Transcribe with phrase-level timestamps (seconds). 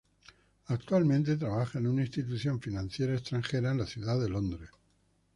[0.69, 4.71] Actualmente trabaja en una institución financiera extranjera en la ciudad de Londres.